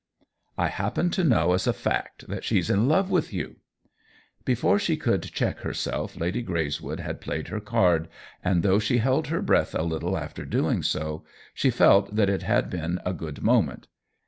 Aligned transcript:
"I 0.57 0.69
happen 0.69 1.11
to 1.11 1.23
know, 1.23 1.53
as 1.53 1.67
a 1.67 1.73
fact, 1.73 2.27
that 2.27 2.43
she's 2.43 2.71
in 2.71 2.87
love 2.87 3.11
with 3.11 3.31
you!" 3.31 3.57
Before 4.45 4.79
she 4.79 4.97
could 4.97 5.21
check 5.21 5.59
herself 5.59 6.15
Lady 6.19 6.43
Greyswood 6.43 6.99
had 6.99 7.21
played 7.21 7.49
her 7.49 7.59
card, 7.59 8.07
and 8.43 8.63
though 8.63 8.79
she 8.79 8.97
held 8.97 9.27
her 9.27 9.43
breath 9.43 9.75
a 9.75 9.83
lit 9.83 10.01
tle 10.01 10.17
after 10.17 10.43
doing 10.43 10.81
so, 10.81 11.23
she 11.53 11.69
felt 11.69 12.15
that 12.15 12.31
it 12.31 12.41
had 12.41 12.67
been 12.67 12.99
a 13.05 13.13
good 13.13 13.43
moment. 13.43 13.87